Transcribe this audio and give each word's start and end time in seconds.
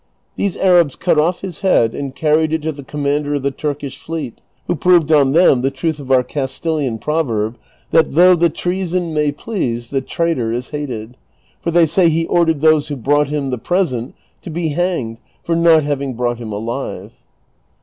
These 0.35 0.57
Arabs 0.57 0.95
cut 0.95 1.19
off 1.19 1.41
his 1.41 1.59
head 1.59 1.93
and 1.93 2.15
carried 2.15 2.51
it 2.51 2.63
to 2.63 2.71
the 2.71 2.83
commander 2.83 3.35
of 3.35 3.43
the 3.43 3.51
Turkisli 3.51 3.97
fleet, 3.99 4.41
who 4.65 4.75
proved 4.75 5.11
on 5.11 5.33
them 5.33 5.61
the 5.61 5.69
truth 5.69 5.99
of 5.99 6.09
our 6.11 6.23
Castilian 6.23 6.97
proverb, 6.97 7.55
tliat" 7.93 8.11
though 8.15 8.33
the 8.35 8.49
treason 8.49 9.13
may 9.13 9.31
jjlease, 9.31 9.93
tiie 9.93 10.07
traitor 10.07 10.51
is 10.51 10.69
hated;"' 10.69 11.17
for 11.61 11.69
they 11.69 11.85
say 11.85 12.09
he 12.09 12.25
ordered 12.25 12.61
tliose 12.61 12.87
who 12.87 12.95
brought 12.95 13.27
him 13.27 13.51
the 13.51 13.59
present 13.59 14.15
to 14.41 14.49
be 14.49 14.69
hanged 14.69 15.19
for 15.43 15.55
not 15.55 15.83
having 15.83 16.15
brought 16.15 16.39
him 16.39 16.51
alive. 16.51 17.13